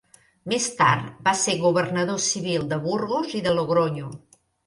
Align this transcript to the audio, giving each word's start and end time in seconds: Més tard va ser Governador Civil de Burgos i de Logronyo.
Més 0.53 0.63
tard 0.79 1.11
va 1.27 1.33
ser 1.41 1.55
Governador 1.65 2.17
Civil 2.29 2.65
de 2.73 2.81
Burgos 2.87 3.37
i 3.41 3.45
de 3.49 3.55
Logronyo. 3.59 4.09